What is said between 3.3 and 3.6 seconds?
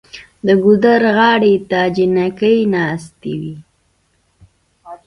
وې